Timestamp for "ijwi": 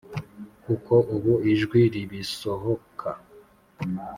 1.51-1.79